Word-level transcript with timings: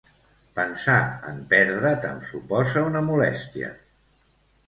Pensar 0.59 0.95
en 1.31 1.35
perdre't 1.51 2.07
em 2.13 2.23
suposa 2.31 2.85
una 2.87 3.05
molèstia. 3.11 3.69